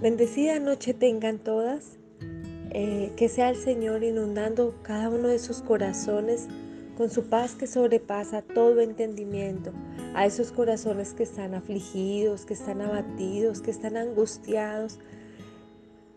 Bendecida 0.00 0.60
noche 0.60 0.94
tengan 0.94 1.38
todas. 1.38 1.98
Eh, 2.70 3.12
que 3.16 3.28
sea 3.28 3.48
el 3.48 3.56
Señor 3.56 4.04
inundando 4.04 4.74
cada 4.82 5.08
uno 5.08 5.26
de 5.26 5.38
sus 5.38 5.62
corazones 5.62 6.46
con 6.96 7.10
su 7.10 7.24
paz 7.24 7.54
que 7.54 7.66
sobrepasa 7.66 8.42
todo 8.42 8.80
entendimiento. 8.80 9.72
A 10.14 10.24
esos 10.24 10.52
corazones 10.52 11.14
que 11.14 11.24
están 11.24 11.52
afligidos, 11.54 12.44
que 12.44 12.54
están 12.54 12.80
abatidos, 12.80 13.60
que 13.60 13.72
están 13.72 13.96
angustiados. 13.96 15.00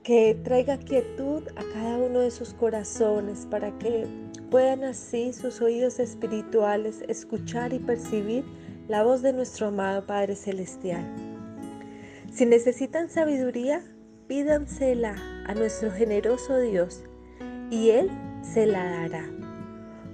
Que 0.03 0.35
traiga 0.43 0.77
quietud 0.77 1.43
a 1.55 1.63
cada 1.73 1.97
uno 1.97 2.19
de 2.19 2.29
sus 2.29 2.53
corazones 2.53 3.47
para 3.49 3.75
que 3.79 4.05
puedan 4.51 4.83
así 4.83 5.33
sus 5.33 5.59
oídos 5.59 5.99
espirituales 5.99 7.03
escuchar 7.07 7.73
y 7.73 7.79
percibir 7.79 8.43
la 8.87 9.03
voz 9.03 9.23
de 9.23 9.33
nuestro 9.33 9.67
amado 9.67 10.05
Padre 10.05 10.35
Celestial. 10.35 11.30
Si 12.31 12.45
necesitan 12.45 13.09
sabiduría, 13.09 13.83
pídansela 14.27 15.15
a 15.45 15.53
nuestro 15.53 15.91
generoso 15.91 16.59
Dios 16.59 17.03
y 17.69 17.89
Él 17.89 18.09
se 18.41 18.65
la 18.65 18.85
dará. 18.85 19.29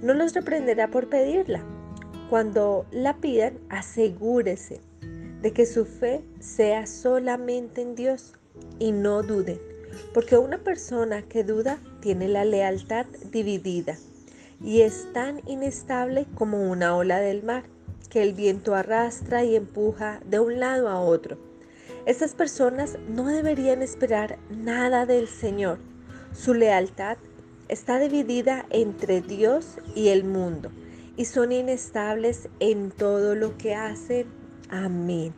No 0.02 0.14
los 0.14 0.34
reprenderá 0.34 0.90
por 0.90 1.08
pedirla. 1.08 1.62
Cuando 2.28 2.86
la 2.90 3.18
pidan, 3.18 3.60
asegúrese 3.68 4.80
de 5.42 5.52
que 5.52 5.64
su 5.64 5.84
fe 5.84 6.24
sea 6.40 6.88
solamente 6.88 7.82
en 7.82 7.94
Dios 7.94 8.34
y 8.80 8.90
no 8.90 9.22
duden, 9.22 9.60
porque 10.12 10.36
una 10.36 10.58
persona 10.58 11.22
que 11.22 11.44
duda 11.44 11.78
tiene 12.00 12.26
la 12.26 12.44
lealtad 12.44 13.06
dividida 13.30 13.96
y 14.60 14.80
es 14.80 15.12
tan 15.12 15.40
inestable 15.46 16.26
como 16.34 16.68
una 16.68 16.96
ola 16.96 17.20
del 17.20 17.44
mar 17.44 17.62
que 18.10 18.24
el 18.24 18.34
viento 18.34 18.74
arrastra 18.74 19.44
y 19.44 19.54
empuja 19.54 20.20
de 20.26 20.40
un 20.40 20.58
lado 20.58 20.88
a 20.88 21.00
otro. 21.00 21.38
Estas 22.08 22.34
personas 22.34 22.96
no 23.06 23.26
deberían 23.26 23.82
esperar 23.82 24.38
nada 24.48 25.04
del 25.04 25.28
Señor. 25.28 25.78
Su 26.32 26.54
lealtad 26.54 27.18
está 27.68 27.98
dividida 27.98 28.64
entre 28.70 29.20
Dios 29.20 29.76
y 29.94 30.08
el 30.08 30.24
mundo 30.24 30.70
y 31.18 31.26
son 31.26 31.52
inestables 31.52 32.48
en 32.60 32.92
todo 32.92 33.34
lo 33.34 33.58
que 33.58 33.74
hacen. 33.74 34.26
Amén. 34.70 35.34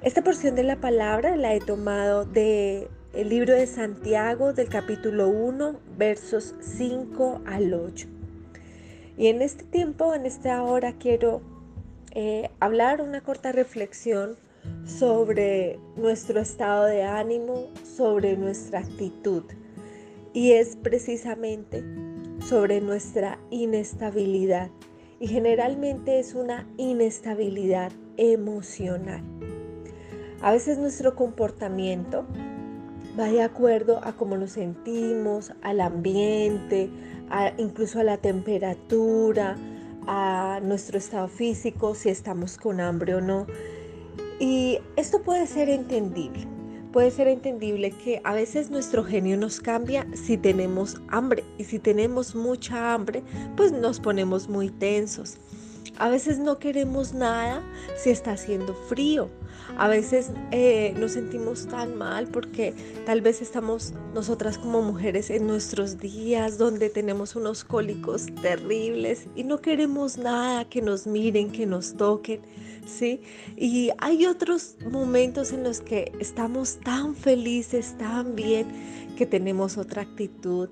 Esta 0.00 0.22
porción 0.22 0.54
de 0.54 0.62
la 0.62 0.76
palabra 0.76 1.36
la 1.36 1.52
he 1.52 1.60
tomado 1.60 2.24
del 2.24 2.86
el 3.12 3.28
libro 3.28 3.52
de 3.52 3.66
Santiago 3.66 4.52
del 4.52 4.68
capítulo 4.68 5.26
1 5.26 5.80
versos 5.96 6.54
5 6.60 7.42
al 7.46 7.74
8. 7.74 8.06
Y 9.16 9.26
en 9.26 9.42
este 9.42 9.64
tiempo, 9.64 10.14
en 10.14 10.24
esta 10.24 10.62
hora, 10.62 10.92
quiero 10.92 11.42
eh, 12.12 12.48
hablar 12.60 13.00
una 13.00 13.22
corta 13.22 13.50
reflexión 13.50 14.36
sobre 14.84 15.78
nuestro 15.96 16.40
estado 16.40 16.84
de 16.84 17.02
ánimo, 17.02 17.68
sobre 17.84 18.36
nuestra 18.36 18.80
actitud. 18.80 19.44
Y 20.32 20.52
es 20.52 20.76
precisamente 20.76 21.82
sobre 22.40 22.80
nuestra 22.80 23.38
inestabilidad. 23.50 24.70
Y 25.20 25.28
generalmente 25.28 26.20
es 26.20 26.34
una 26.34 26.66
inestabilidad 26.76 27.92
emocional. 28.16 29.22
A 30.40 30.52
veces 30.52 30.78
nuestro 30.78 31.16
comportamiento 31.16 32.24
va 33.18 33.26
de 33.26 33.42
acuerdo 33.42 34.00
a 34.04 34.12
cómo 34.12 34.36
nos 34.36 34.52
sentimos, 34.52 35.52
al 35.62 35.80
ambiente, 35.80 36.88
incluso 37.56 38.00
a 38.00 38.04
la 38.04 38.18
temperatura, 38.18 39.56
a 40.06 40.60
nuestro 40.62 40.98
estado 40.98 41.28
físico, 41.28 41.94
si 41.94 42.08
estamos 42.08 42.56
con 42.56 42.80
hambre 42.80 43.16
o 43.16 43.20
no. 43.20 43.46
Y 44.38 44.78
esto 44.96 45.22
puede 45.22 45.46
ser 45.46 45.68
entendible. 45.68 46.46
Puede 46.92 47.10
ser 47.10 47.28
entendible 47.28 47.90
que 47.90 48.20
a 48.24 48.32
veces 48.32 48.70
nuestro 48.70 49.04
genio 49.04 49.36
nos 49.36 49.60
cambia 49.60 50.06
si 50.14 50.38
tenemos 50.38 51.00
hambre 51.08 51.44
y 51.58 51.64
si 51.64 51.78
tenemos 51.78 52.34
mucha 52.34 52.94
hambre, 52.94 53.22
pues 53.56 53.72
nos 53.72 54.00
ponemos 54.00 54.48
muy 54.48 54.70
tensos. 54.70 55.36
A 55.98 56.08
veces 56.08 56.38
no 56.38 56.58
queremos 56.58 57.12
nada 57.12 57.60
si 57.96 58.10
está 58.10 58.32
haciendo 58.32 58.72
frío. 58.74 59.28
A 59.76 59.88
veces 59.88 60.30
eh, 60.52 60.94
nos 60.96 61.12
sentimos 61.12 61.66
tan 61.66 61.96
mal 61.96 62.28
porque 62.28 62.72
tal 63.04 63.20
vez 63.20 63.42
estamos 63.42 63.92
nosotras 64.14 64.58
como 64.58 64.80
mujeres 64.80 65.28
en 65.30 65.46
nuestros 65.46 65.98
días 65.98 66.56
donde 66.56 66.88
tenemos 66.88 67.34
unos 67.34 67.64
cólicos 67.64 68.26
terribles 68.40 69.26
y 69.34 69.42
no 69.42 69.60
queremos 69.60 70.18
nada 70.18 70.64
que 70.68 70.82
nos 70.82 71.06
miren, 71.06 71.50
que 71.50 71.66
nos 71.66 71.96
toquen, 71.96 72.42
¿sí? 72.86 73.20
Y 73.56 73.90
hay 73.98 74.26
otros 74.26 74.76
momentos 74.90 75.52
en 75.52 75.64
los 75.64 75.80
que 75.80 76.12
estamos 76.20 76.78
tan 76.84 77.16
felices, 77.16 77.96
tan 77.98 78.36
bien, 78.36 78.68
que 79.16 79.26
tenemos 79.26 79.76
otra 79.76 80.02
actitud 80.02 80.68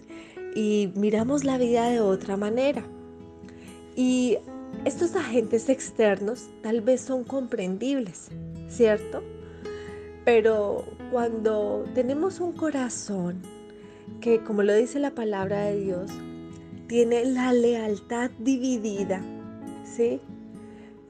y 0.55 0.93
miramos 0.95 1.43
la 1.43 1.59
vida 1.59 1.89
de 1.91 2.01
otra 2.01 2.37
manera. 2.37 2.85
Y 3.97 4.39
estos 4.85 5.17
agentes 5.17 5.69
externos 5.69 6.49
tal 6.63 6.81
vez 6.81 7.01
son 7.01 7.25
comprendibles, 7.25 8.29
¿cierto? 8.69 9.23
Pero 10.25 10.85
cuando 11.11 11.85
tenemos 11.95 12.41
un 12.41 12.53
corazón 12.53 13.43
que, 14.21 14.43
como 14.45 14.63
lo 14.63 14.75
dice 14.75 14.99
la 14.99 15.11
palabra 15.11 15.65
de 15.67 15.81
Dios, 15.81 16.11
tiene 16.87 17.25
la 17.25 17.53
lealtad 17.53 18.31
dividida, 18.39 19.21
¿sí? 19.85 20.21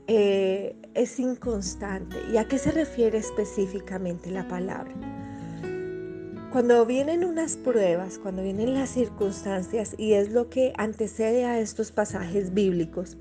Eh, 0.06 0.75
es 0.95 1.19
inconstante. 1.19 2.16
¿Y 2.33 2.37
a 2.39 2.47
qué 2.47 2.59
se 2.59 2.71
refiere 2.71 3.19
específicamente 3.19 4.31
la 4.31 4.47
palabra? 4.49 4.95
Cuando 6.53 6.87
vienen 6.87 7.25
unas 7.25 7.56
pruebas, 7.56 8.19
cuando 8.19 8.43
vienen 8.43 8.72
las 8.72 8.91
circunstancias, 8.91 9.95
y 9.99 10.15
es 10.15 10.31
lo 10.31 10.49
que 10.49 10.72
antecede 10.78 11.45
a 11.45 11.61
estos 11.61 11.93
pasajes 11.93 12.55
bíblicos, 12.55 13.19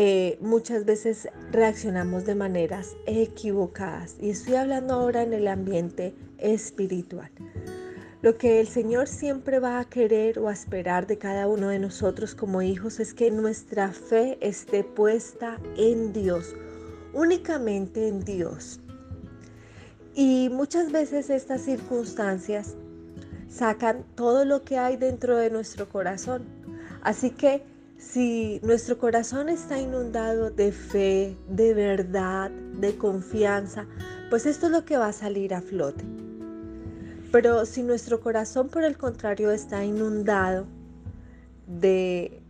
eh, 0.00 0.38
muchas 0.40 0.84
veces 0.84 1.28
reaccionamos 1.50 2.24
de 2.24 2.36
maneras 2.36 2.96
equivocadas. 3.04 4.14
Y 4.20 4.30
estoy 4.30 4.54
hablando 4.54 4.94
ahora 4.94 5.24
en 5.24 5.32
el 5.32 5.48
ambiente 5.48 6.14
espiritual. 6.38 7.28
Lo 8.22 8.38
que 8.38 8.60
el 8.60 8.68
Señor 8.68 9.08
siempre 9.08 9.58
va 9.58 9.80
a 9.80 9.84
querer 9.86 10.38
o 10.38 10.46
a 10.46 10.52
esperar 10.52 11.08
de 11.08 11.18
cada 11.18 11.48
uno 11.48 11.70
de 11.70 11.80
nosotros 11.80 12.36
como 12.36 12.62
hijos 12.62 13.00
es 13.00 13.12
que 13.12 13.32
nuestra 13.32 13.90
fe 13.90 14.38
esté 14.40 14.84
puesta 14.84 15.58
en 15.76 16.12
Dios, 16.12 16.54
únicamente 17.12 18.06
en 18.06 18.24
Dios. 18.24 18.78
Y 20.14 20.48
muchas 20.48 20.92
veces 20.92 21.28
estas 21.28 21.62
circunstancias 21.62 22.76
sacan 23.48 24.04
todo 24.14 24.44
lo 24.44 24.62
que 24.62 24.78
hay 24.78 24.96
dentro 24.96 25.36
de 25.36 25.50
nuestro 25.50 25.88
corazón. 25.88 26.44
Así 27.02 27.30
que 27.30 27.64
si 27.98 28.60
nuestro 28.62 28.96
corazón 28.96 29.48
está 29.48 29.78
inundado 29.78 30.50
de 30.50 30.72
fe, 30.72 31.36
de 31.48 31.74
verdad, 31.74 32.50
de 32.50 32.96
confianza, 32.96 33.86
pues 34.30 34.46
esto 34.46 34.66
es 34.66 34.72
lo 34.72 34.84
que 34.84 34.96
va 34.96 35.08
a 35.08 35.12
salir 35.12 35.52
a 35.52 35.60
flote. 35.60 36.04
Pero 37.32 37.66
si 37.66 37.82
nuestro 37.82 38.20
corazón 38.20 38.68
por 38.68 38.84
el 38.84 38.96
contrario 38.96 39.50
está 39.50 39.84
inundado 39.84 40.66
de 41.66 42.40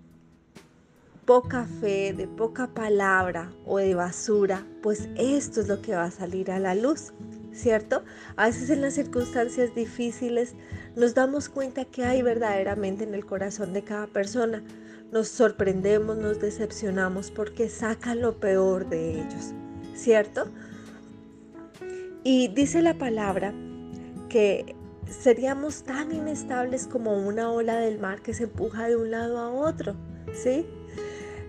poca 1.24 1.66
fe, 1.80 2.12
de 2.12 2.28
poca 2.28 2.68
palabra 2.68 3.50
o 3.66 3.78
de 3.78 3.94
basura, 3.94 4.64
pues 4.82 5.08
esto 5.16 5.62
es 5.62 5.68
lo 5.68 5.82
que 5.82 5.94
va 5.94 6.04
a 6.04 6.10
salir 6.10 6.50
a 6.50 6.58
la 6.58 6.74
luz, 6.74 7.12
¿cierto? 7.52 8.04
A 8.36 8.46
veces 8.46 8.70
en 8.70 8.82
las 8.82 8.94
circunstancias 8.94 9.74
difíciles 9.74 10.54
nos 10.94 11.14
damos 11.14 11.48
cuenta 11.48 11.84
que 11.86 12.04
hay 12.04 12.22
verdaderamente 12.22 13.04
en 13.04 13.14
el 13.14 13.26
corazón 13.26 13.72
de 13.72 13.82
cada 13.82 14.06
persona 14.06 14.62
nos 15.12 15.28
sorprendemos, 15.28 16.16
nos 16.16 16.40
decepcionamos 16.40 17.30
porque 17.30 17.68
sacan 17.68 18.20
lo 18.20 18.38
peor 18.38 18.88
de 18.88 19.20
ellos, 19.20 19.54
¿cierto? 19.94 20.46
Y 22.24 22.48
dice 22.48 22.82
la 22.82 22.94
palabra 22.94 23.54
que 24.28 24.76
seríamos 25.08 25.84
tan 25.84 26.12
inestables 26.12 26.86
como 26.86 27.16
una 27.16 27.50
ola 27.50 27.76
del 27.76 27.98
mar 27.98 28.20
que 28.20 28.34
se 28.34 28.44
empuja 28.44 28.88
de 28.88 28.96
un 28.96 29.10
lado 29.10 29.38
a 29.38 29.50
otro, 29.50 29.94
¿sí? 30.34 30.66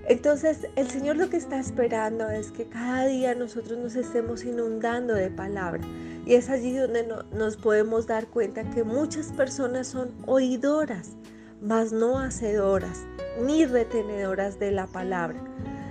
Entonces 0.08 0.68
el 0.76 0.90
Señor 0.90 1.18
lo 1.18 1.30
que 1.30 1.38
está 1.38 1.60
esperando 1.60 2.30
es 2.30 2.52
que 2.52 2.66
cada 2.66 3.06
día 3.06 3.36
nosotros 3.36 3.78
nos 3.78 3.96
estemos 3.96 4.44
inundando 4.44 5.14
de 5.14 5.30
palabra. 5.30 5.82
Y 6.26 6.34
es 6.34 6.50
allí 6.50 6.76
donde 6.76 7.08
nos 7.32 7.58
podemos 7.58 8.08
dar 8.08 8.28
cuenta 8.28 8.68
que 8.72 8.84
muchas 8.84 9.32
personas 9.32 9.88
son 9.88 10.12
oidoras, 10.26 11.12
mas 11.62 11.92
no 11.92 12.20
hacedoras 12.20 13.06
ni 13.42 13.66
retenedoras 13.66 14.60
de 14.60 14.72
la 14.72 14.88
palabra. 14.88 15.40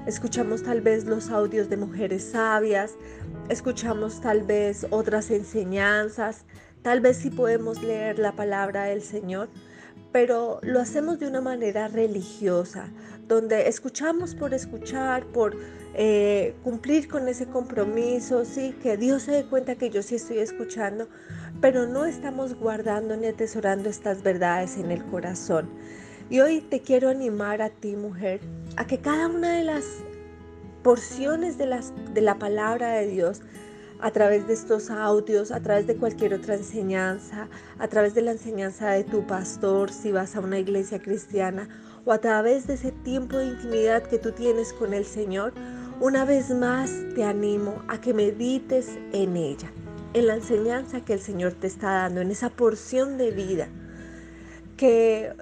Escuchamos 0.06 0.62
tal 0.62 0.80
vez 0.80 1.04
los 1.04 1.28
audios 1.30 1.68
de 1.68 1.76
mujeres 1.76 2.30
sabias, 2.32 2.94
escuchamos 3.48 4.20
tal 4.20 4.42
vez 4.42 4.86
otras 4.90 5.30
enseñanzas, 5.30 6.44
tal 6.82 7.00
vez 7.00 7.18
sí 7.18 7.30
podemos 7.30 7.82
leer 7.82 8.18
la 8.18 8.32
palabra 8.32 8.84
del 8.84 9.02
Señor, 9.02 9.48
pero 10.12 10.60
lo 10.62 10.80
hacemos 10.80 11.18
de 11.18 11.26
una 11.26 11.42
manera 11.42 11.88
religiosa, 11.88 12.88
donde 13.26 13.68
escuchamos 13.68 14.34
por 14.34 14.54
escuchar, 14.54 15.26
por 15.26 15.56
eh, 15.94 16.54
cumplir 16.64 17.08
con 17.08 17.28
ese 17.28 17.46
compromiso, 17.46 18.44
sí, 18.44 18.74
que 18.82 18.96
Dios 18.96 19.24
se 19.24 19.32
dé 19.32 19.44
cuenta 19.44 19.74
que 19.74 19.90
yo 19.90 20.02
sí 20.02 20.14
estoy 20.14 20.38
escuchando, 20.38 21.08
pero 21.60 21.86
no 21.86 22.04
estamos 22.04 22.54
guardando 22.54 23.16
ni 23.16 23.26
atesorando 23.26 23.88
estas 23.88 24.22
verdades 24.22 24.76
en 24.76 24.90
el 24.90 25.04
corazón. 25.06 25.68
Y 26.30 26.40
hoy 26.40 26.60
te 26.60 26.80
quiero 26.80 27.08
animar 27.08 27.62
a 27.62 27.70
ti, 27.70 27.96
mujer, 27.96 28.40
a 28.76 28.86
que 28.86 28.98
cada 28.98 29.28
una 29.28 29.52
de 29.54 29.64
las 29.64 29.84
porciones 30.82 31.58
de, 31.58 31.66
las, 31.66 31.92
de 32.14 32.20
la 32.20 32.38
palabra 32.38 32.92
de 32.92 33.06
Dios, 33.08 33.40
a 34.00 34.10
través 34.10 34.46
de 34.46 34.54
estos 34.54 34.90
audios, 34.90 35.50
a 35.50 35.60
través 35.60 35.86
de 35.86 35.96
cualquier 35.96 36.34
otra 36.34 36.54
enseñanza, 36.54 37.48
a 37.78 37.88
través 37.88 38.14
de 38.14 38.22
la 38.22 38.32
enseñanza 38.32 38.90
de 38.90 39.04
tu 39.04 39.26
pastor, 39.26 39.90
si 39.90 40.12
vas 40.12 40.36
a 40.36 40.40
una 40.40 40.58
iglesia 40.58 41.00
cristiana, 41.00 41.68
o 42.04 42.12
a 42.12 42.18
través 42.18 42.66
de 42.66 42.74
ese 42.74 42.92
tiempo 42.92 43.38
de 43.38 43.46
intimidad 43.46 44.02
que 44.04 44.18
tú 44.18 44.32
tienes 44.32 44.72
con 44.72 44.94
el 44.94 45.04
Señor, 45.04 45.52
una 46.00 46.24
vez 46.24 46.50
más 46.50 46.92
te 47.14 47.24
animo 47.24 47.82
a 47.88 48.00
que 48.00 48.14
medites 48.14 48.96
en 49.12 49.36
ella, 49.36 49.70
en 50.14 50.26
la 50.26 50.34
enseñanza 50.34 51.04
que 51.04 51.14
el 51.14 51.20
Señor 51.20 51.52
te 51.52 51.66
está 51.66 51.90
dando, 51.92 52.20
en 52.20 52.30
esa 52.30 52.50
porción 52.50 53.18
de 53.18 53.30
vida, 53.30 53.68
que 54.76 55.32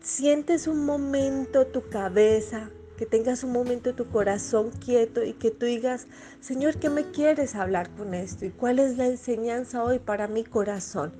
sientes 0.00 0.66
un 0.66 0.84
momento 0.84 1.66
tu 1.66 1.88
cabeza, 1.88 2.70
que 2.96 3.06
tengas 3.06 3.44
un 3.44 3.52
momento 3.52 3.94
tu 3.94 4.08
corazón 4.08 4.70
quieto 4.70 5.22
y 5.22 5.32
que 5.32 5.50
tú 5.50 5.66
digas, 5.66 6.06
Señor, 6.40 6.78
¿qué 6.78 6.90
me 6.90 7.10
quieres 7.10 7.54
hablar 7.54 7.90
con 7.90 8.14
esto? 8.14 8.44
¿Y 8.44 8.50
cuál 8.50 8.80
es 8.80 8.96
la 8.96 9.06
enseñanza 9.06 9.84
hoy 9.84 10.00
para 10.00 10.26
mi 10.26 10.42
corazón? 10.42 11.12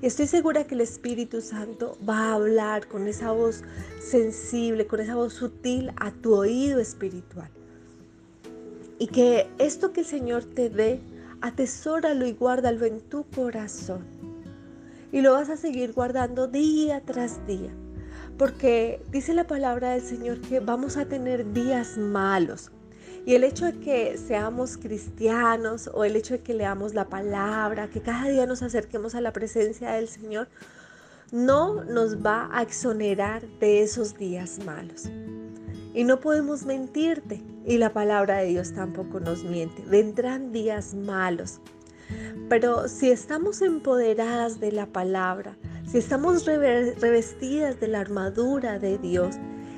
Y 0.00 0.06
estoy 0.06 0.26
segura 0.26 0.64
que 0.64 0.74
el 0.74 0.82
Espíritu 0.82 1.40
Santo 1.40 1.98
va 2.08 2.18
a 2.18 2.34
hablar 2.34 2.86
con 2.86 3.08
esa 3.08 3.32
voz 3.32 3.62
sensible, 4.00 4.86
con 4.86 5.00
esa 5.00 5.16
voz 5.16 5.32
sutil 5.32 5.92
a 5.96 6.12
tu 6.12 6.34
oído 6.34 6.78
espiritual. 6.78 7.48
Y 8.98 9.08
que 9.08 9.48
esto 9.58 9.92
que 9.92 10.00
el 10.00 10.06
Señor 10.06 10.44
te 10.44 10.68
dé, 10.68 11.00
atesóralo 11.44 12.26
y 12.26 12.32
guárdalo 12.32 12.84
en 12.86 13.00
tu 13.00 13.24
corazón. 13.30 14.04
Y 15.12 15.20
lo 15.20 15.32
vas 15.32 15.50
a 15.50 15.56
seguir 15.56 15.92
guardando 15.92 16.48
día 16.48 17.00
tras 17.04 17.46
día 17.46 17.70
porque 18.38 19.00
dice 19.10 19.34
la 19.34 19.46
palabra 19.46 19.92
del 19.92 20.02
Señor 20.02 20.40
que 20.40 20.60
vamos 20.60 20.96
a 20.96 21.06
tener 21.06 21.52
días 21.52 21.96
malos. 21.96 22.70
Y 23.26 23.34
el 23.34 23.44
hecho 23.44 23.66
de 23.66 23.78
que 23.78 24.18
seamos 24.18 24.76
cristianos 24.76 25.88
o 25.92 26.04
el 26.04 26.16
hecho 26.16 26.34
de 26.34 26.40
que 26.40 26.52
leamos 26.52 26.94
la 26.94 27.08
palabra, 27.08 27.88
que 27.88 28.02
cada 28.02 28.28
día 28.28 28.46
nos 28.46 28.62
acerquemos 28.62 29.14
a 29.14 29.20
la 29.20 29.32
presencia 29.32 29.92
del 29.92 30.08
Señor, 30.08 30.48
no 31.32 31.84
nos 31.84 32.24
va 32.24 32.50
a 32.52 32.62
exonerar 32.62 33.42
de 33.60 33.82
esos 33.82 34.18
días 34.18 34.58
malos. 34.64 35.08
Y 35.94 36.04
no 36.04 36.20
podemos 36.20 36.66
mentirte. 36.66 37.42
Y 37.64 37.78
la 37.78 37.92
palabra 37.92 38.38
de 38.38 38.48
Dios 38.48 38.74
tampoco 38.74 39.20
nos 39.20 39.44
miente. 39.44 39.82
Vendrán 39.86 40.52
días 40.52 40.92
malos. 40.94 41.60
Pero 42.48 42.88
si 42.88 43.10
estamos 43.10 43.62
empoderadas 43.62 44.60
de 44.60 44.72
la 44.72 44.86
palabra, 44.86 45.56
si 45.86 45.98
estamos 45.98 46.44
revestidas 46.44 47.80
de 47.80 47.88
la 47.88 48.00
armadura 48.00 48.78
de 48.78 48.98
Dios, 48.98 49.36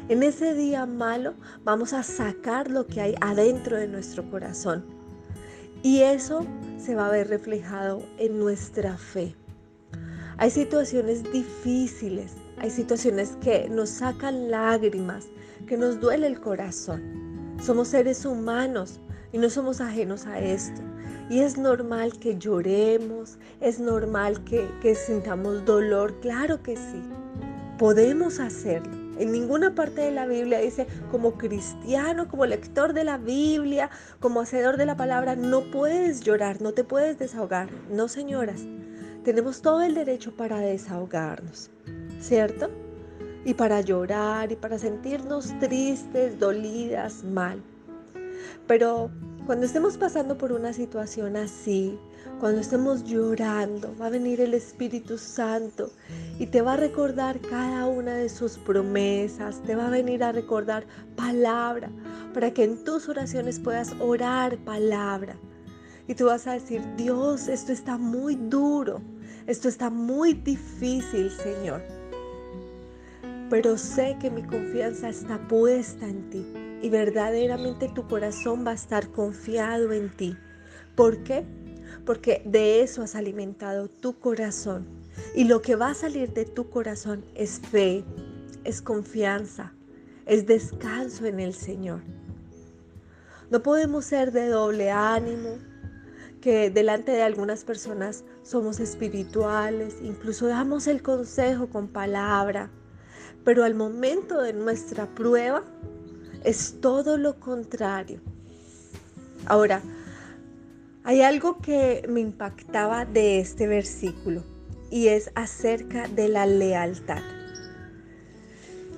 en 0.08 0.22
ese 0.22 0.54
día 0.54 0.86
malo 0.86 1.34
vamos 1.64 1.92
a 1.92 2.02
sacar 2.02 2.70
lo 2.70 2.86
que 2.86 3.00
hay 3.00 3.14
adentro 3.20 3.76
de 3.76 3.88
nuestro 3.88 4.28
corazón. 4.30 4.84
Y 5.82 6.00
eso 6.00 6.46
se 6.78 6.94
va 6.94 7.06
a 7.06 7.10
ver 7.10 7.28
reflejado 7.28 8.02
en 8.18 8.38
nuestra 8.38 8.96
fe. 8.96 9.34
Hay 10.38 10.50
situaciones 10.50 11.22
difíciles, 11.32 12.32
hay 12.66 12.72
situaciones 12.72 13.36
que 13.40 13.68
nos 13.68 13.90
sacan 13.90 14.50
lágrimas, 14.50 15.28
que 15.68 15.76
nos 15.76 16.00
duele 16.00 16.26
el 16.26 16.40
corazón. 16.40 17.54
Somos 17.62 17.86
seres 17.86 18.24
humanos 18.24 18.98
y 19.32 19.38
no 19.38 19.48
somos 19.50 19.80
ajenos 19.80 20.26
a 20.26 20.40
esto. 20.40 20.82
Y 21.30 21.42
es 21.42 21.56
normal 21.58 22.18
que 22.18 22.36
lloremos, 22.36 23.38
es 23.60 23.78
normal 23.78 24.42
que, 24.42 24.96
sintamos 24.96 25.64
dolor, 25.64 26.18
claro 26.18 26.60
que 26.60 26.76
sí. 26.76 27.04
Podemos 27.78 28.40
hacerlo. 28.40 28.92
En 29.20 29.30
ninguna 29.30 29.76
parte 29.76 30.00
de 30.00 30.10
la 30.10 30.26
Biblia 30.26 30.58
dice, 30.58 30.88
como 31.12 31.38
cristiano, 31.38 32.26
como 32.26 32.46
lector 32.46 32.94
de 32.94 33.04
la 33.04 33.16
Biblia, 33.16 33.90
como 34.18 34.40
hacedor 34.40 34.76
de 34.76 34.86
la 34.86 34.96
palabra, 34.96 35.36
no 35.36 35.70
puedes 35.70 36.20
llorar, 36.22 36.60
no 36.60 36.72
te 36.72 36.82
puedes 36.82 37.16
desahogar. 37.16 37.68
No, 37.92 38.08
señoras, 38.08 38.60
tenemos 39.22 39.62
todo 39.62 39.82
el 39.82 39.94
derecho 39.94 40.34
para 40.36 40.58
desahogarnos, 40.58 41.70
¿cierto? 42.20 42.70
Y 43.44 43.54
para 43.54 43.80
llorar 43.80 44.50
y 44.52 44.56
para 44.56 44.78
sentirnos 44.78 45.58
tristes, 45.60 46.38
dolidas, 46.38 47.22
mal. 47.24 47.62
Pero 48.66 49.10
cuando 49.46 49.66
estemos 49.66 49.96
pasando 49.96 50.36
por 50.36 50.52
una 50.52 50.72
situación 50.72 51.36
así, 51.36 51.96
cuando 52.40 52.60
estemos 52.60 53.04
llorando, 53.04 53.94
va 54.00 54.06
a 54.06 54.10
venir 54.10 54.40
el 54.40 54.54
Espíritu 54.54 55.16
Santo 55.16 55.90
y 56.38 56.46
te 56.46 56.60
va 56.60 56.72
a 56.72 56.76
recordar 56.76 57.40
cada 57.40 57.86
una 57.86 58.14
de 58.14 58.28
sus 58.28 58.58
promesas, 58.58 59.62
te 59.62 59.76
va 59.76 59.86
a 59.86 59.90
venir 59.90 60.24
a 60.24 60.32
recordar 60.32 60.84
palabra, 61.14 61.90
para 62.34 62.50
que 62.50 62.64
en 62.64 62.82
tus 62.84 63.08
oraciones 63.08 63.60
puedas 63.60 63.94
orar 64.00 64.58
palabra. 64.58 65.38
Y 66.08 66.14
tú 66.14 66.26
vas 66.26 66.46
a 66.46 66.52
decir, 66.52 66.82
Dios, 66.96 67.48
esto 67.48 67.72
está 67.72 67.96
muy 67.96 68.34
duro, 68.34 69.00
esto 69.46 69.68
está 69.68 69.90
muy 69.90 70.34
difícil, 70.34 71.30
Señor. 71.30 71.82
Pero 73.48 73.78
sé 73.78 74.16
que 74.20 74.30
mi 74.30 74.42
confianza 74.42 75.08
está 75.08 75.38
puesta 75.46 76.08
en 76.08 76.28
ti 76.30 76.44
y 76.82 76.90
verdaderamente 76.90 77.88
tu 77.88 78.06
corazón 78.08 78.66
va 78.66 78.72
a 78.72 78.74
estar 78.74 79.08
confiado 79.10 79.92
en 79.92 80.10
ti. 80.16 80.36
¿Por 80.96 81.22
qué? 81.22 81.44
Porque 82.04 82.42
de 82.44 82.82
eso 82.82 83.02
has 83.02 83.14
alimentado 83.14 83.88
tu 83.88 84.18
corazón. 84.18 84.86
Y 85.34 85.44
lo 85.44 85.62
que 85.62 85.76
va 85.76 85.90
a 85.90 85.94
salir 85.94 86.32
de 86.32 86.44
tu 86.44 86.68
corazón 86.70 87.24
es 87.34 87.60
fe, 87.60 88.04
es 88.64 88.82
confianza, 88.82 89.72
es 90.26 90.46
descanso 90.46 91.26
en 91.26 91.40
el 91.40 91.54
Señor. 91.54 92.00
No 93.50 93.62
podemos 93.62 94.04
ser 94.04 94.32
de 94.32 94.48
doble 94.48 94.90
ánimo, 94.90 95.58
que 96.40 96.70
delante 96.70 97.12
de 97.12 97.22
algunas 97.22 97.64
personas 97.64 98.24
somos 98.42 98.80
espirituales, 98.80 99.96
incluso 100.02 100.46
damos 100.46 100.86
el 100.86 101.02
consejo 101.02 101.68
con 101.68 101.88
palabra, 101.88 102.70
pero 103.46 103.62
al 103.62 103.76
momento 103.76 104.42
de 104.42 104.52
nuestra 104.52 105.06
prueba 105.06 105.62
es 106.42 106.80
todo 106.80 107.16
lo 107.16 107.38
contrario. 107.38 108.18
Ahora, 109.44 109.82
hay 111.04 111.22
algo 111.22 111.58
que 111.58 112.04
me 112.08 112.18
impactaba 112.18 113.04
de 113.04 113.38
este 113.38 113.68
versículo 113.68 114.42
y 114.90 115.06
es 115.06 115.30
acerca 115.36 116.08
de 116.08 116.28
la 116.28 116.44
lealtad. 116.44 117.22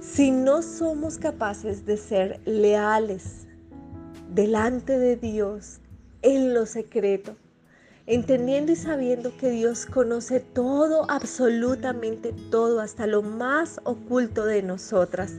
Si 0.01 0.31
no 0.31 0.63
somos 0.63 1.19
capaces 1.19 1.85
de 1.85 1.99
ser 1.99 2.41
leales 2.47 3.47
delante 4.33 4.99
de 4.99 5.17
Dios 5.17 5.81
en 6.23 6.55
lo 6.55 6.65
secreto, 6.65 7.37
entendiendo 8.09 8.73
y 8.73 8.77
sabiendo 8.77 9.37
que 9.37 9.51
Dios 9.51 9.85
conoce 9.85 10.41
todo, 10.41 11.05
absolutamente 11.11 12.33
todo, 12.51 12.81
hasta 12.81 13.07
lo 13.07 13.21
más 13.21 13.83
oculto 13.85 14.47
de 14.47 14.63
nosotras, 14.63 15.35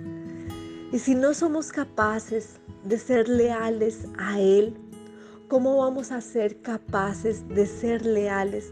y 0.92 1.00
si 1.00 1.16
no 1.16 1.34
somos 1.34 1.72
capaces 1.72 2.60
de 2.84 3.00
ser 3.00 3.28
leales 3.28 4.06
a 4.20 4.40
Él, 4.40 4.76
¿cómo 5.48 5.78
vamos 5.78 6.12
a 6.12 6.22
ser 6.22 6.62
capaces 6.62 7.48
de 7.50 7.66
ser 7.66 8.06
leales 8.06 8.72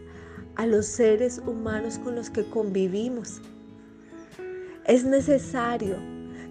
a 0.58 0.68
los 0.68 0.86
seres 0.86 1.42
humanos 1.48 1.98
con 1.98 2.16
los 2.16 2.30
que 2.30 2.48
convivimos? 2.48 3.42
Es 4.86 5.06
necesario 5.06 5.98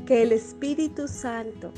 que 0.05 0.23
el 0.23 0.33
Espíritu 0.33 1.07
Santo 1.07 1.73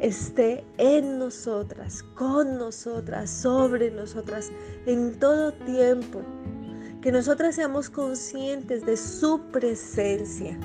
esté 0.00 0.64
en 0.78 1.18
nosotras, 1.18 2.02
con 2.14 2.58
nosotras, 2.58 3.30
sobre 3.30 3.90
nosotras, 3.90 4.50
en 4.86 5.18
todo 5.18 5.52
tiempo. 5.52 6.22
Que 7.00 7.12
nosotras 7.12 7.54
seamos 7.54 7.88
conscientes 7.88 8.84
de 8.84 8.96
su 8.96 9.40
presencia 9.52 10.58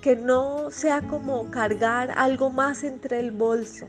que 0.00 0.16
no 0.16 0.70
sea 0.70 1.02
como 1.02 1.50
cargar 1.50 2.12
algo 2.16 2.50
más 2.50 2.84
entre 2.84 3.20
el 3.20 3.30
bolso. 3.30 3.88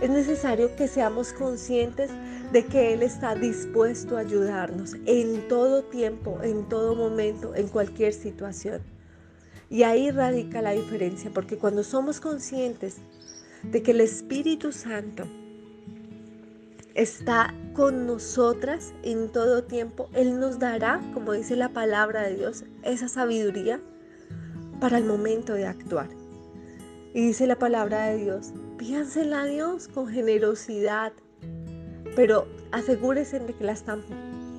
Es 0.00 0.10
necesario 0.10 0.74
que 0.76 0.88
seamos 0.88 1.32
conscientes 1.32 2.10
de 2.52 2.64
que 2.64 2.94
Él 2.94 3.02
está 3.02 3.34
dispuesto 3.34 4.16
a 4.16 4.20
ayudarnos 4.20 4.94
en 5.06 5.46
todo 5.48 5.82
tiempo, 5.82 6.38
en 6.42 6.68
todo 6.68 6.94
momento, 6.94 7.54
en 7.54 7.68
cualquier 7.68 8.12
situación. 8.12 8.80
Y 9.70 9.84
ahí 9.84 10.10
radica 10.10 10.60
la 10.60 10.72
diferencia, 10.72 11.30
porque 11.32 11.56
cuando 11.56 11.84
somos 11.84 12.20
conscientes 12.20 12.96
de 13.62 13.82
que 13.82 13.92
el 13.92 14.00
Espíritu 14.00 14.72
Santo 14.72 15.24
está 16.94 17.54
con 17.72 18.04
nosotras 18.04 18.92
en 19.04 19.30
todo 19.30 19.62
tiempo, 19.62 20.08
Él 20.12 20.40
nos 20.40 20.58
dará, 20.58 21.00
como 21.14 21.32
dice 21.32 21.54
la 21.54 21.68
palabra 21.68 22.22
de 22.22 22.36
Dios, 22.36 22.64
esa 22.82 23.08
sabiduría 23.08 23.80
para 24.80 24.98
el 24.98 25.04
momento 25.04 25.54
de 25.54 25.66
actuar. 25.66 26.08
Y 27.14 27.28
dice 27.28 27.46
la 27.46 27.56
palabra 27.56 28.06
de 28.06 28.16
Dios, 28.18 28.52
pídansela 28.76 29.42
a 29.42 29.46
Dios 29.46 29.86
con 29.86 30.08
generosidad, 30.08 31.12
pero 32.16 32.48
asegúrense 32.72 33.38
de 33.38 33.54
que, 33.54 33.64
la 33.64 33.72
están, 33.72 34.02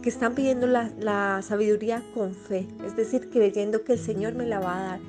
que 0.01 0.09
están 0.09 0.35
pidiendo 0.35 0.67
la, 0.67 0.91
la 0.99 1.41
sabiduría 1.41 2.03
con 2.13 2.33
fe, 2.33 2.67
es 2.85 2.95
decir, 2.95 3.29
creyendo 3.29 3.83
que 3.83 3.93
el 3.93 3.99
Señor 3.99 4.33
me 4.33 4.45
la 4.45 4.59
va 4.59 4.77
a 4.77 4.83
dar. 4.83 4.99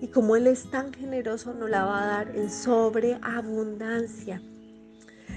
Y 0.00 0.08
como 0.08 0.36
Él 0.36 0.46
es 0.46 0.70
tan 0.70 0.92
generoso, 0.92 1.54
nos 1.54 1.70
la 1.70 1.84
va 1.84 2.02
a 2.02 2.06
dar 2.06 2.36
en 2.36 2.50
sobreabundancia. 2.50 4.40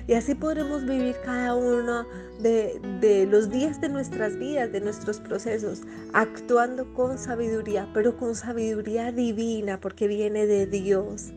Y 0.08 0.14
así 0.14 0.36
podremos 0.36 0.86
vivir 0.86 1.16
cada 1.24 1.54
uno 1.56 2.06
de, 2.40 3.28
los 3.30 3.50
días 3.50 3.82
de 3.82 3.90
nuestras 3.90 4.38
vidas, 4.38 4.72
de 4.72 4.80
nuestros 4.80 5.20
procesos, 5.20 5.82
actuando 6.14 6.94
con 6.94 7.18
sabiduría, 7.18 7.90
pero 7.94 8.16
con 8.18 8.34
sabiduría 8.34 9.12
divina, 9.12 9.82
porque 9.82 10.08
viene 10.08 10.48
de 10.48 10.66
Dios. 10.66 11.34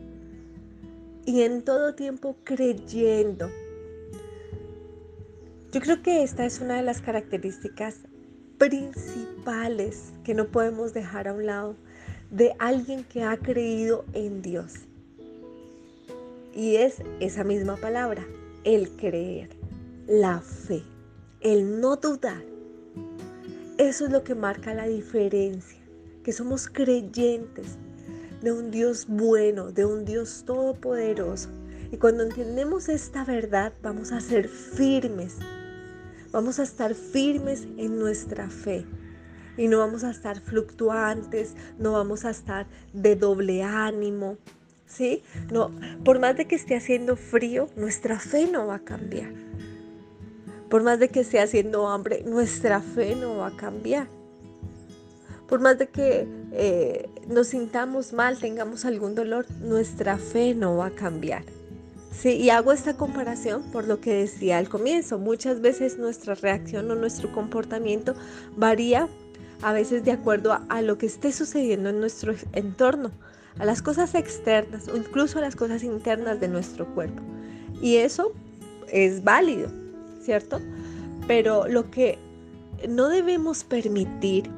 Y 1.25 1.41
en 1.41 1.63
todo 1.63 1.95
tiempo 1.95 2.37
creyendo. 2.45 3.49
Yo 5.71 5.79
creo 5.79 6.01
que 6.01 6.21
esta 6.21 6.45
es 6.45 6.59
una 6.59 6.75
de 6.75 6.83
las 6.83 7.01
características 7.01 7.99
principales 8.57 10.11
que 10.25 10.33
no 10.33 10.47
podemos 10.47 10.93
dejar 10.93 11.29
a 11.29 11.33
un 11.33 11.45
lado 11.45 11.77
de 12.29 12.53
alguien 12.59 13.05
que 13.05 13.23
ha 13.23 13.37
creído 13.37 14.03
en 14.11 14.41
Dios. 14.41 14.73
Y 16.53 16.75
es 16.75 17.01
esa 17.21 17.45
misma 17.45 17.77
palabra, 17.77 18.25
el 18.65 18.89
creer, 18.97 19.49
la 20.07 20.41
fe, 20.41 20.83
el 21.39 21.79
no 21.79 21.95
dudar. 21.95 22.43
Eso 23.77 24.05
es 24.05 24.11
lo 24.11 24.25
que 24.25 24.35
marca 24.35 24.73
la 24.73 24.87
diferencia, 24.87 25.79
que 26.21 26.33
somos 26.33 26.67
creyentes 26.67 27.77
de 28.41 28.51
un 28.51 28.71
Dios 28.71 29.05
bueno, 29.07 29.71
de 29.71 29.85
un 29.85 30.03
Dios 30.03 30.43
todopoderoso. 30.45 31.47
Y 31.93 31.97
cuando 31.97 32.23
entendemos 32.23 32.89
esta 32.89 33.23
verdad, 33.23 33.71
vamos 33.81 34.11
a 34.11 34.19
ser 34.19 34.49
firmes, 34.49 35.37
vamos 36.31 36.59
a 36.59 36.63
estar 36.63 36.95
firmes 36.95 37.67
en 37.77 37.99
nuestra 37.99 38.49
fe. 38.49 38.85
Y 39.57 39.67
no 39.67 39.79
vamos 39.79 40.03
a 40.03 40.11
estar 40.11 40.39
fluctuantes, 40.39 41.55
no 41.77 41.91
vamos 41.93 42.25
a 42.25 42.29
estar 42.29 42.67
de 42.93 43.15
doble 43.15 43.63
ánimo, 43.63 44.37
¿sí? 44.85 45.23
No, 45.51 45.71
por 46.03 46.19
más 46.19 46.37
de 46.37 46.47
que 46.47 46.55
esté 46.55 46.75
haciendo 46.75 47.15
frío, 47.15 47.69
nuestra 47.75 48.19
fe 48.19 48.47
no 48.47 48.67
va 48.67 48.75
a 48.75 48.79
cambiar. 48.79 49.33
Por 50.69 50.83
más 50.83 50.99
de 50.99 51.09
que 51.09 51.19
esté 51.19 51.41
haciendo 51.41 51.89
hambre, 51.89 52.23
nuestra 52.25 52.81
fe 52.81 53.15
no 53.15 53.37
va 53.37 53.47
a 53.47 53.57
cambiar. 53.57 54.07
Por 55.47 55.59
más 55.59 55.77
de 55.77 55.89
que 55.89 56.25
eh, 56.53 57.09
nos 57.27 57.47
sintamos 57.47 58.13
mal, 58.13 58.39
tengamos 58.39 58.85
algún 58.85 59.15
dolor, 59.15 59.45
nuestra 59.59 60.17
fe 60.17 60.55
no 60.55 60.77
va 60.77 60.87
a 60.87 60.91
cambiar. 60.91 61.43
Sí, 62.11 62.35
y 62.35 62.49
hago 62.49 62.73
esta 62.73 62.97
comparación 62.97 63.63
por 63.71 63.87
lo 63.87 64.01
que 64.01 64.13
decía 64.13 64.57
al 64.57 64.69
comienzo. 64.69 65.17
Muchas 65.17 65.61
veces 65.61 65.97
nuestra 65.97 66.35
reacción 66.35 66.91
o 66.91 66.95
nuestro 66.95 67.31
comportamiento 67.31 68.13
varía 68.55 69.07
a 69.61 69.73
veces 69.73 70.03
de 70.03 70.11
acuerdo 70.11 70.59
a 70.67 70.81
lo 70.81 70.97
que 70.97 71.05
esté 71.05 71.31
sucediendo 71.31 71.89
en 71.89 71.99
nuestro 71.99 72.33
entorno 72.53 73.11
a 73.59 73.65
las 73.65 73.81
cosas 73.81 74.15
externas 74.15 74.87
o 74.87 74.97
incluso 74.97 75.39
a 75.39 75.41
las 75.41 75.55
cosas 75.55 75.83
internas 75.83 76.39
de 76.39 76.47
nuestro 76.47 76.85
cuerpo. 76.93 77.21
Y 77.81 77.97
eso 77.97 78.33
es 78.91 79.23
válido, 79.23 79.69
¿cierto? 80.21 80.59
Pero 81.27 81.67
lo 81.67 81.89
que 81.91 82.17
no 82.87 83.07
debemos 83.07 83.63
permitir 83.63 84.49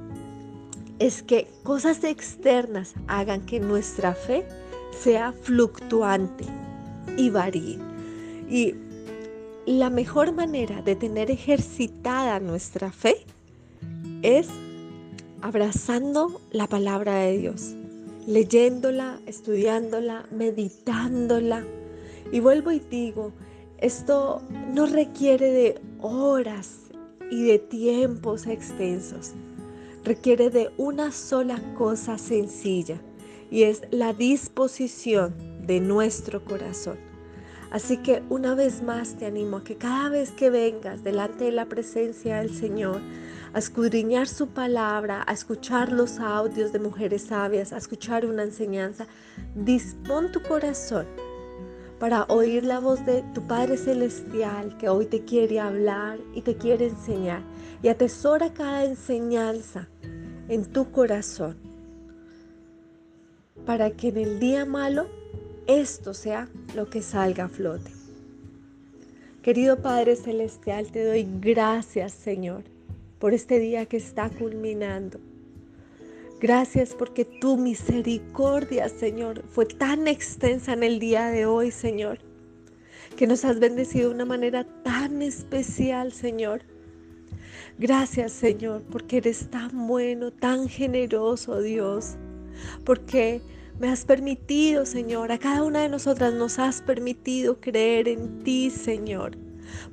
es 0.99 1.21
que 1.21 1.47
cosas 1.63 2.03
externas 2.03 2.93
hagan 3.07 3.45
que 3.45 3.59
nuestra 3.59 4.15
fe 4.15 4.45
sea 4.91 5.33
fluctuante 5.33 6.45
y 7.17 7.29
varíe. 7.29 7.77
Y 8.49 8.75
la 9.65 9.89
mejor 9.89 10.33
manera 10.33 10.81
de 10.81 10.95
tener 10.95 11.31
ejercitada 11.31 12.39
nuestra 12.39 12.91
fe 12.91 13.15
es 14.21 14.47
abrazando 15.41 16.41
la 16.51 16.67
palabra 16.67 17.15
de 17.15 17.37
Dios, 17.37 17.75
leyéndola, 18.27 19.19
estudiándola, 19.25 20.25
meditándola. 20.31 21.65
Y 22.31 22.39
vuelvo 22.39 22.71
y 22.71 22.79
digo, 22.79 23.33
esto 23.77 24.41
no 24.73 24.85
requiere 24.85 25.51
de 25.51 25.81
horas 26.01 26.79
y 27.29 27.43
de 27.43 27.59
tiempos 27.59 28.47
extensos. 28.47 29.33
Requiere 30.03 30.49
de 30.49 30.71
una 30.77 31.11
sola 31.11 31.61
cosa 31.77 32.17
sencilla 32.17 33.01
y 33.49 33.63
es 33.63 33.81
la 33.91 34.13
disposición 34.13 35.52
de 35.65 35.79
nuestro 35.79 36.43
corazón. 36.43 36.97
Así 37.71 37.97
que 37.97 38.21
una 38.29 38.53
vez 38.53 38.83
más 38.83 39.15
te 39.15 39.25
animo 39.25 39.57
a 39.57 39.63
que 39.63 39.77
cada 39.77 40.09
vez 40.09 40.31
que 40.31 40.51
vengas 40.51 41.03
delante 41.03 41.45
de 41.45 41.51
la 41.51 41.65
presencia 41.65 42.37
del 42.37 42.53
Señor, 42.53 43.01
a 43.53 43.59
escudriñar 43.59 44.27
su 44.27 44.47
palabra, 44.47 45.23
a 45.25 45.33
escuchar 45.33 45.91
los 45.91 46.19
audios 46.19 46.71
de 46.71 46.79
mujeres 46.79 47.23
sabias, 47.23 47.73
a 47.73 47.77
escuchar 47.77 48.25
una 48.25 48.43
enseñanza, 48.43 49.07
dispón 49.55 50.31
tu 50.31 50.41
corazón 50.41 51.07
para 51.99 52.25
oír 52.25 52.65
la 52.65 52.79
voz 52.79 53.05
de 53.05 53.23
tu 53.33 53.47
Padre 53.47 53.77
Celestial 53.77 54.77
que 54.77 54.89
hoy 54.89 55.05
te 55.05 55.23
quiere 55.23 55.59
hablar 55.59 56.19
y 56.33 56.41
te 56.41 56.57
quiere 56.57 56.87
enseñar. 56.87 57.41
Y 57.81 57.87
atesora 57.87 58.53
cada 58.53 58.83
enseñanza 58.83 59.87
en 60.49 60.65
tu 60.65 60.91
corazón 60.91 61.55
para 63.65 63.91
que 63.91 64.09
en 64.09 64.17
el 64.17 64.39
día 64.39 64.65
malo 64.65 65.07
esto 65.67 66.13
sea 66.13 66.47
lo 66.75 66.89
que 66.89 67.01
salga 67.01 67.45
a 67.45 67.49
flote. 67.49 67.91
Querido 69.41 69.81
Padre 69.81 70.15
Celestial, 70.15 70.91
te 70.91 71.05
doy 71.05 71.27
gracias, 71.41 72.13
Señor, 72.13 72.63
por 73.19 73.33
este 73.33 73.59
día 73.59 73.85
que 73.85 73.97
está 73.97 74.29
culminando. 74.29 75.19
Gracias 76.39 76.93
porque 76.93 77.25
tu 77.25 77.57
misericordia, 77.57 78.89
Señor, 78.89 79.43
fue 79.47 79.65
tan 79.65 80.07
extensa 80.07 80.73
en 80.73 80.83
el 80.83 80.99
día 80.99 81.27
de 81.27 81.45
hoy, 81.45 81.71
Señor, 81.71 82.19
que 83.15 83.27
nos 83.27 83.45
has 83.45 83.59
bendecido 83.59 84.09
de 84.09 84.15
una 84.15 84.25
manera 84.25 84.65
tan 84.83 85.21
especial, 85.21 86.11
Señor. 86.11 86.61
Gracias, 87.79 88.33
Señor, 88.33 88.83
porque 88.91 89.17
eres 89.17 89.49
tan 89.49 89.87
bueno, 89.87 90.31
tan 90.31 90.67
generoso, 90.67 91.61
Dios, 91.61 92.15
porque 92.83 93.41
me 93.79 93.89
has 93.89 94.05
permitido, 94.05 94.85
Señor, 94.85 95.31
a 95.31 95.37
cada 95.37 95.63
una 95.63 95.81
de 95.81 95.89
nosotras 95.89 96.33
nos 96.33 96.59
has 96.59 96.81
permitido 96.81 97.59
creer 97.59 98.07
en 98.07 98.43
ti, 98.43 98.69
Señor, 98.69 99.37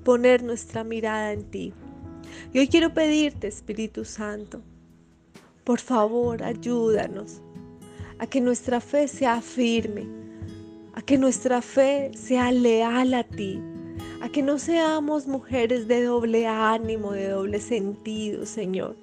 poner 0.04 0.42
nuestra 0.42 0.84
mirada 0.84 1.32
en 1.32 1.44
ti. 1.44 1.72
Y 2.52 2.58
hoy 2.58 2.68
quiero 2.68 2.92
pedirte, 2.92 3.48
Espíritu 3.48 4.04
Santo, 4.04 4.62
por 5.64 5.80
favor, 5.80 6.42
ayúdanos 6.42 7.40
a 8.18 8.26
que 8.26 8.40
nuestra 8.40 8.80
fe 8.80 9.08
sea 9.08 9.40
firme, 9.40 10.06
a 10.94 11.02
que 11.02 11.16
nuestra 11.16 11.62
fe 11.62 12.10
sea 12.14 12.52
leal 12.52 13.14
a 13.14 13.24
ti, 13.24 13.60
a 14.20 14.28
que 14.28 14.42
no 14.42 14.58
seamos 14.58 15.26
mujeres 15.26 15.88
de 15.88 16.04
doble 16.04 16.46
ánimo, 16.46 17.12
de 17.12 17.28
doble 17.28 17.60
sentido, 17.60 18.44
Señor. 18.44 18.96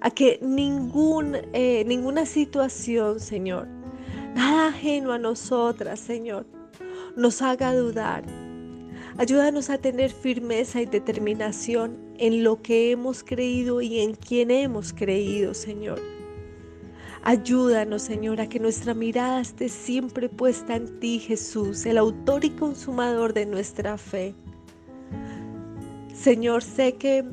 A 0.00 0.10
que 0.10 0.38
ningún, 0.40 1.36
eh, 1.52 1.84
ninguna 1.86 2.24
situación, 2.24 3.20
Señor, 3.20 3.68
nada 4.34 4.68
ajeno 4.68 5.12
a 5.12 5.18
nosotras, 5.18 6.00
Señor, 6.00 6.46
nos 7.16 7.42
haga 7.42 7.74
dudar. 7.74 8.24
Ayúdanos 9.18 9.70
a 9.70 9.78
tener 9.78 10.10
firmeza 10.10 10.80
y 10.80 10.86
determinación 10.86 11.98
en 12.18 12.44
lo 12.44 12.62
que 12.62 12.90
hemos 12.90 13.22
creído 13.22 13.80
y 13.80 14.00
en 14.00 14.14
quien 14.14 14.50
hemos 14.50 14.92
creído, 14.92 15.54
Señor. 15.54 16.00
Ayúdanos, 17.22 18.02
Señor, 18.02 18.40
a 18.40 18.48
que 18.48 18.58
nuestra 18.58 18.94
mirada 18.94 19.42
esté 19.42 19.68
siempre 19.68 20.30
puesta 20.30 20.76
en 20.76 21.00
ti, 21.00 21.18
Jesús, 21.18 21.84
el 21.84 21.98
autor 21.98 22.44
y 22.44 22.50
consumador 22.50 23.34
de 23.34 23.44
nuestra 23.44 23.98
fe. 23.98 24.34
Señor, 26.14 26.62
sé 26.62 26.94
que 26.94 27.24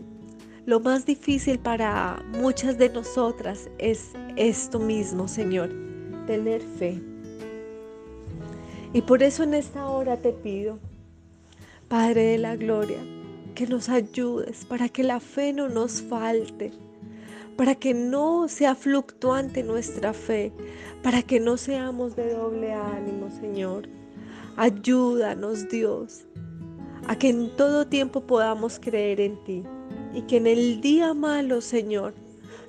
lo 0.66 0.82
más 0.82 1.06
difícil 1.06 1.58
para 1.60 2.22
muchas 2.42 2.78
de 2.78 2.90
nosotras 2.90 3.70
es 3.78 4.12
esto 4.36 4.80
mismo, 4.80 5.30
Señor, 5.30 5.74
tener 6.28 6.62
fe. 6.62 7.02
Y 8.94 9.02
por 9.02 9.24
eso 9.24 9.44
en 9.44 9.56
esta 9.56 9.88
hora 9.88 10.18
te 10.18 10.32
pido, 10.32 10.78
Padre 11.88 12.24
de 12.24 12.38
la 12.38 12.56
Gloria, 12.56 13.00
que 13.56 13.66
nos 13.66 13.90
ayudes 13.90 14.66
para 14.66 14.90
que 14.90 15.04
la 15.04 15.20
fe 15.20 15.54
no 15.54 15.68
nos 15.68 16.02
falte, 16.02 16.72
para 17.56 17.74
que 17.74 17.94
no 17.96 18.48
sea 18.48 18.76
fluctuante 18.76 19.64
nuestra 19.64 20.14
fe, 20.14 20.52
para 21.02 21.24
que 21.24 21.40
no 21.40 21.58
seamos 21.58 22.16
de 22.16 22.34
doble 22.34 22.74
ánimo, 22.74 23.32
Señor. 23.32 23.90
Ayúdanos, 24.58 25.68
Dios, 25.70 26.26
a 27.08 27.18
que 27.18 27.30
en 27.30 27.56
todo 27.56 27.88
tiempo 27.88 28.22
podamos 28.22 28.80
creer 28.80 29.20
en 29.22 29.44
ti 29.44 29.64
y 30.14 30.22
que 30.24 30.38
en 30.38 30.48
el 30.48 30.82
día 30.82 31.14
malo, 31.14 31.62
Señor, 31.62 32.14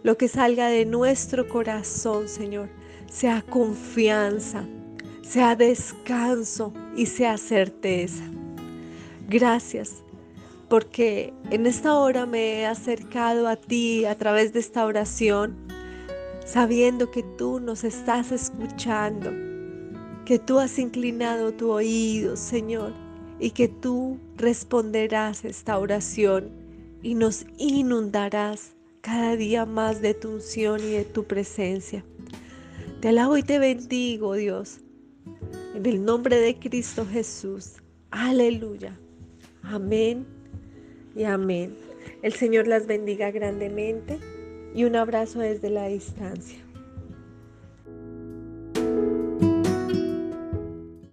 lo 0.03 0.17
que 0.17 0.29
salga 0.29 0.69
de 0.69 0.87
nuestro 0.87 1.49
corazón, 1.49 2.29
Señor, 2.29 2.69
sea 3.09 3.43
confianza, 3.43 4.65
sea 5.23 5.57
descanso 5.57 6.73
y 6.97 7.07
sea 7.07 7.37
certeza. 7.39 8.25
Gracias 9.29 10.03
porque 10.69 11.33
en 11.51 11.67
esta 11.67 11.99
hora 11.99 12.27
me 12.27 12.61
he 12.61 12.67
acercado 12.67 13.49
a 13.49 13.57
ti 13.57 14.05
a 14.05 14.17
través 14.17 14.53
de 14.53 14.61
esta 14.61 14.85
oración, 14.85 15.57
sabiendo 16.45 17.11
que 17.11 17.23
tú 17.23 17.59
nos 17.59 17.85
estás 17.85 18.33
escuchando, 18.33 19.31
que 20.25 20.39
tú 20.39 20.59
has 20.59 20.79
inclinado 20.79 21.53
tu 21.53 21.71
oído, 21.71 22.37
Señor, 22.37 22.93
y 23.41 23.51
que 23.51 23.69
tú 23.69 24.19
responderás 24.37 25.45
esta 25.45 25.79
oración 25.79 26.51
y 27.03 27.15
nos 27.15 27.47
inundarás 27.57 28.73
cada 29.01 29.37
día 29.37 29.65
más 29.65 30.03
de 30.03 30.13
tu 30.13 30.33
unción 30.33 30.81
y 30.81 30.91
de 30.91 31.05
tu 31.05 31.25
presencia. 31.25 32.05
Te 33.01 33.11
alabo 33.11 33.37
y 33.37 33.45
te 33.45 33.61
bendigo, 33.61 34.35
Dios, 34.35 34.81
en 35.77 35.87
el 35.87 36.05
nombre 36.05 36.37
de 36.37 36.59
Cristo 36.59 37.07
Jesús. 37.07 37.75
Aleluya. 38.11 38.99
Amén 39.63 40.27
y 41.15 41.23
amén. 41.23 41.77
El 42.23 42.33
Señor 42.33 42.67
las 42.67 42.89
bendiga 42.89 43.31
grandemente 43.31 44.19
y 44.75 44.83
un 44.83 44.97
abrazo 44.97 45.39
desde 45.39 45.71
la 45.71 45.87
distancia. 45.87 46.59